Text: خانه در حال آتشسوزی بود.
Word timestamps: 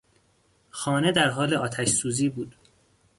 خانه 0.69 1.11
در 1.11 1.29
حال 1.29 1.53
آتشسوزی 1.53 2.29
بود. 2.29 2.55